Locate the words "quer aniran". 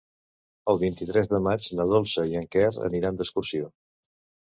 2.59-3.25